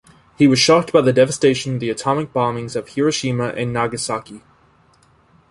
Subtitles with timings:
[0.35, 4.41] He was shocked by the devastation of the atomic bombings of Hiroshima and Nagasaki.